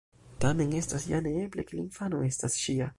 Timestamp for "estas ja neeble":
0.79-1.67